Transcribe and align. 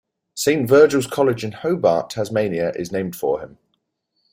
Saint 0.33 0.67
Virgil's 0.67 1.05
College 1.05 1.43
in 1.43 1.51
Hobart, 1.51 2.09
Tasmania 2.09 2.71
is 2.71 2.91
named 2.91 3.15
for 3.15 3.39
him. 3.39 3.59